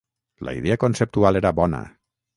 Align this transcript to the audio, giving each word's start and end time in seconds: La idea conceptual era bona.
La 0.47 0.55
idea 0.61 0.79
conceptual 0.85 1.41
era 1.43 1.55
bona. 1.63 1.83